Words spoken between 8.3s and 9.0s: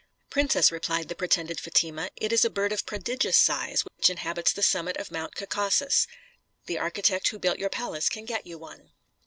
you one."